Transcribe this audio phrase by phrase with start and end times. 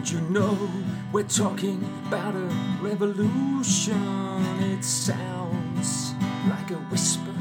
[0.00, 0.56] Don't you know
[1.12, 2.48] we're talking about a
[2.80, 4.42] revolution?
[4.72, 6.14] It sounds
[6.48, 7.34] like a whisper.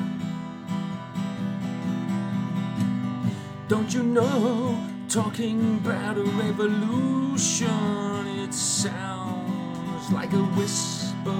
[3.69, 8.27] Don't you know talking about a revolution?
[8.43, 11.31] It sounds like a whisper.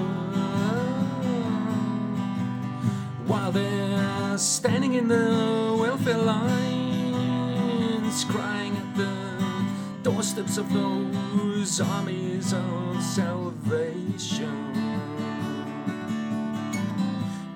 [3.26, 6.94] While they're standing in the welfare lines,
[8.24, 8.49] crying
[10.40, 14.56] doorsteps of those armies of salvation.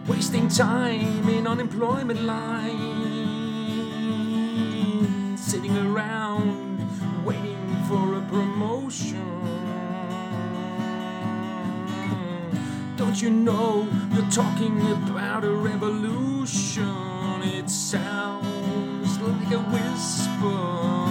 [0.07, 2.70] Wasting time in unemployment lines,
[5.41, 9.30] sitting around waiting for a promotion.
[12.96, 17.43] Don't you know you're talking about a revolution?
[17.43, 21.04] It sounds like a whisper.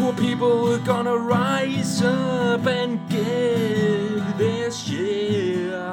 [0.00, 5.92] Poor people are gonna rise up and get their share.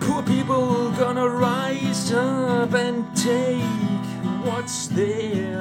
[0.00, 3.89] Poor people gonna rise up and take
[4.44, 5.60] what's there.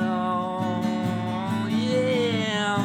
[1.69, 2.77] Yeah.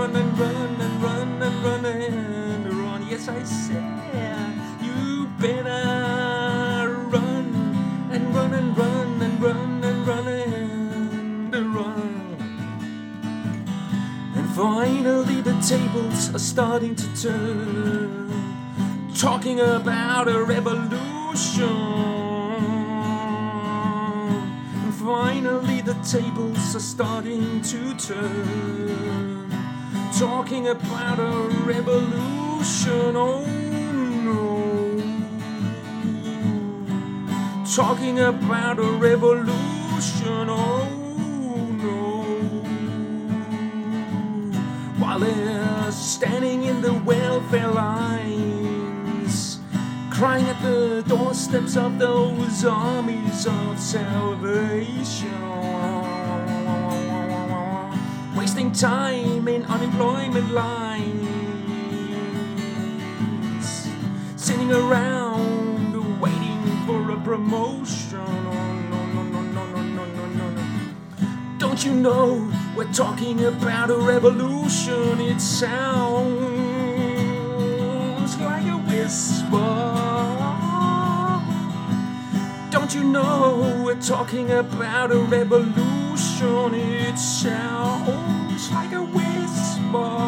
[0.07, 3.07] run and run and run and run and run.
[3.09, 7.45] Yes, I said you better run
[8.11, 10.27] and run and run and run and run
[11.53, 12.37] and run.
[14.35, 18.31] And finally, the tables are starting to turn,
[19.13, 21.17] talking about a revolution.
[24.99, 29.36] Finally, the tables are starting to turn,
[30.19, 33.15] talking about a revolution.
[33.15, 34.77] Oh no
[37.75, 40.49] talking about a revolution.
[40.49, 40.89] Oh
[41.83, 42.23] no.
[44.97, 49.59] While they're standing in the welfare lines,
[50.09, 55.76] crying at the doorsteps of those armies of salvation,
[58.47, 61.27] wasting time in unemployment lines,
[64.37, 68.21] sitting around waiting for a promotion.
[68.21, 70.63] Oh, no, no, no, no, no, no, no, no.
[71.57, 75.19] Don't you know we're talking about a revolution?
[75.19, 76.39] It sounds
[78.39, 79.57] like a whisper.
[82.71, 86.75] Don't you know we're talking about a revolution?
[86.75, 88.36] It sounds
[89.87, 90.27] whisper.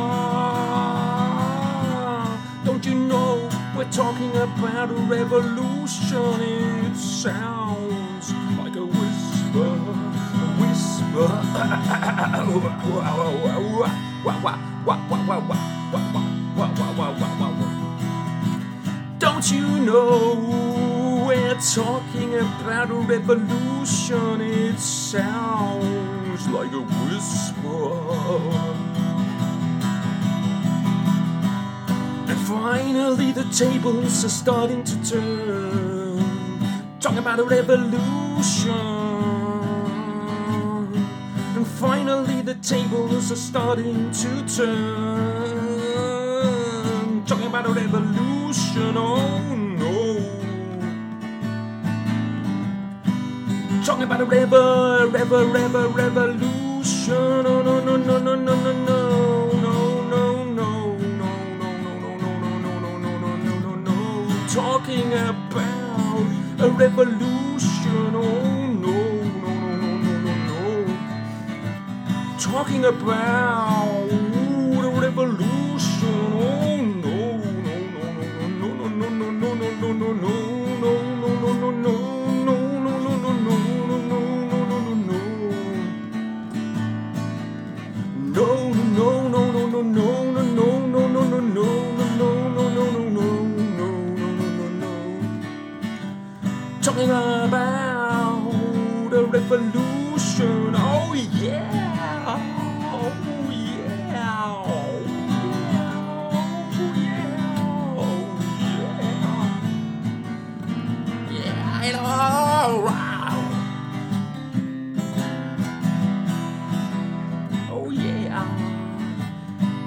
[2.66, 6.42] Don't you know we're talking about a revolution?
[6.42, 11.28] It sounds like a whisper, a whisper.
[19.20, 24.42] Don't you know we're talking about a revolution?
[24.42, 28.69] It sounds like a whisper.
[32.72, 36.20] Finally, the tables are starting to turn.
[37.00, 38.70] Talking about a revolution.
[41.56, 45.66] And finally, the tables are starting to turn.
[47.26, 50.20] Talking about a revolution, oh no.
[53.84, 57.16] Talking about a rever, rever, rever, revolution,
[57.48, 58.74] oh no, no, no, no, no, no.
[58.86, 58.89] no.
[64.90, 66.26] Talking about
[66.62, 68.16] a revolution.
[68.16, 72.40] Oh no, no, no, no, no, no, no.
[72.40, 75.59] Talking about a revolution.
[96.90, 98.50] Talking about
[99.12, 100.74] the revolution.
[100.76, 102.26] Oh yeah.
[102.26, 103.14] Oh
[103.52, 104.66] yeah.
[104.66, 105.04] Oh
[105.70, 105.94] yeah.
[107.96, 108.26] Oh
[111.30, 111.30] yeah.
[111.30, 112.02] Yeah.
[112.02, 113.70] All right.
[117.70, 118.48] Oh yeah.